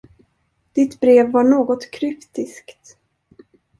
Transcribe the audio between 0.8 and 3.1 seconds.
brev var något kryptiskt.